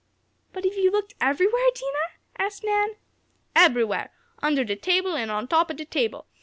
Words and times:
"But 0.51 0.63
have 0.65 0.73
you 0.73 0.89
looked 0.89 1.13
everywhere, 1.21 1.67
Dinah?" 1.75 2.17
asked 2.47 2.63
Nan. 2.63 2.95
"Eberywhere! 3.55 4.09
Under 4.39 4.63
de 4.63 4.75
table 4.75 5.15
an' 5.15 5.29
on 5.29 5.47
top 5.47 5.69
ob 5.69 5.77
de 5.77 5.85
table. 5.85 6.25